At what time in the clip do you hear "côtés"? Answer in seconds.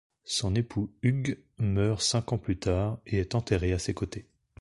3.93-4.25